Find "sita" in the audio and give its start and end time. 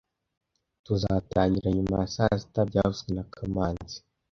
2.41-2.61